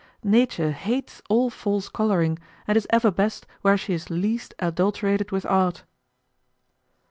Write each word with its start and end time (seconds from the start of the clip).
Nature 0.25 0.71
hates 0.71 1.21
all 1.29 1.51
false 1.51 1.87
coloring 1.87 2.39
and 2.67 2.75
is 2.75 2.87
ever 2.89 3.11
best 3.11 3.45
where 3.61 3.77
she 3.77 3.93
is 3.93 4.09
least 4.09 4.55
adulterated 4.57 5.29
with 5.29 5.45
art. 5.45 5.83